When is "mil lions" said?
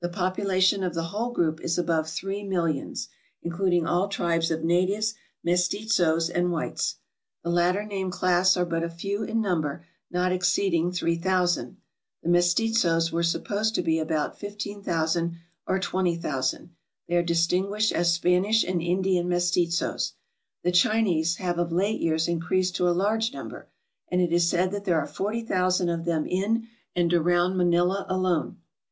2.42-3.06